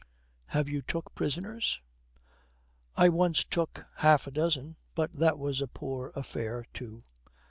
'Have 0.47 0.67
you 0.67 0.81
took 0.81 1.13
prisoners?' 1.13 1.79
'I 2.97 3.09
once 3.09 3.43
took 3.45 3.85
half 3.97 4.25
a 4.25 4.31
dozen, 4.31 4.75
but 4.95 5.13
that 5.13 5.37
was 5.37 5.61
a 5.61 5.67
poor 5.67 6.11
affair 6.15 6.65
too.' 6.73 7.03